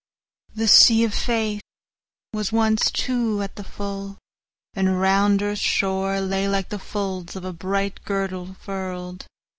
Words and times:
The 0.55 0.67
sea 0.67 1.03
of 1.03 1.11
faithWas 1.13 2.51
once, 2.51 2.89
too, 2.89 3.43
at 3.43 3.55
the 3.55 3.63
full, 3.63 4.17
and 4.73 4.99
round 4.99 5.43
earth's 5.43 5.61
shoreLay 5.61 6.49
like 6.51 6.69
the 6.69 6.79
folds 6.79 7.35
of 7.35 7.45
a 7.45 7.53
bright 7.53 8.03
girdle 8.03 8.55
furl'd. 8.59 9.27